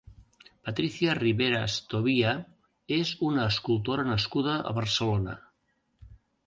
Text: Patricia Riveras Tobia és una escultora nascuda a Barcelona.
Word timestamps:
Patricia 0.69 1.15
Riveras 1.19 1.75
Tobia 1.91 2.33
és 2.99 3.13
una 3.31 3.47
escultora 3.53 4.09
nascuda 4.13 4.61
a 4.73 4.77
Barcelona. 4.81 5.39